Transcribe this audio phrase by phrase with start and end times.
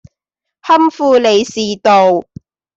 [0.63, 2.23] 堪富利士道